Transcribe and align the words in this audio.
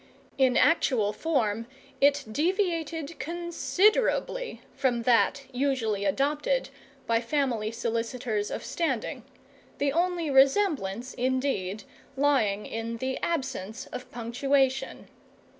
In 0.39 0.57
actual 0.57 1.13
form 1.13 1.67
it 2.01 2.25
deviated 2.31 3.19
considerably 3.19 4.63
from 4.73 5.03
that 5.03 5.43
usually 5.53 6.05
adopted 6.05 6.69
by 7.05 7.21
family 7.21 7.69
solicitors 7.69 8.49
of 8.49 8.65
standing, 8.65 9.21
the 9.77 9.93
only 9.93 10.31
resemblance, 10.31 11.13
indeed, 11.13 11.83
lying 12.17 12.65
in 12.65 12.97
the 12.97 13.19
absence 13.21 13.85
of 13.91 14.09
punctuation. 14.09 15.07